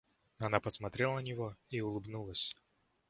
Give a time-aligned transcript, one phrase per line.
[0.39, 2.55] Она посмотрела на него и улыбнулась.